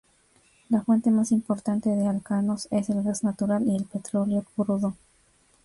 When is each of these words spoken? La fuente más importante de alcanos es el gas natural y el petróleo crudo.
La 0.71 0.81
fuente 0.81 1.11
más 1.11 1.31
importante 1.31 1.91
de 1.91 2.07
alcanos 2.07 2.67
es 2.71 2.89
el 2.89 3.03
gas 3.03 3.23
natural 3.23 3.67
y 3.67 3.75
el 3.75 3.83
petróleo 3.85 4.43
crudo. 4.55 4.95